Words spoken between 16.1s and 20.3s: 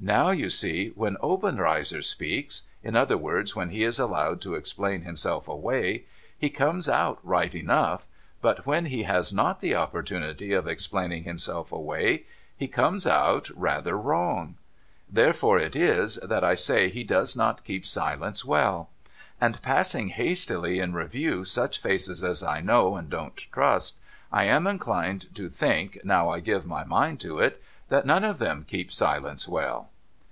that I say he does not keep silence well. And passing